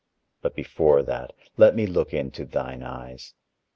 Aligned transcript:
But 0.41 0.55
before 0.55 1.03
that, 1.03 1.31
let 1.57 1.75
me 1.75 1.85
look 1.85 2.11
into 2.11 2.43
thine 2.43 2.81
eyes. 2.81 3.35